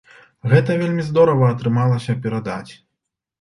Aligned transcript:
Гэта 0.53 0.77
вельмі 0.79 1.03
здорава 1.09 1.51
атрымалася 1.57 2.17
перадаць! 2.25 2.73